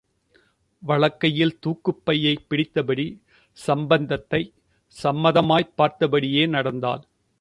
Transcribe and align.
வலக்கையில் 0.83 1.59
தூக்குப் 1.59 2.01
பையைப் 2.03 2.45
பிடித்தபடி, 2.49 3.05
சம்பந்தத்தைச் 3.57 4.51
சம்மதமாய்ப் 4.95 5.75
பார்த்தபடியே 5.77 6.49
நடந்தாள். 6.49 7.03